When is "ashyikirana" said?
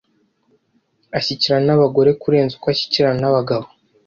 1.17-1.63, 2.73-3.17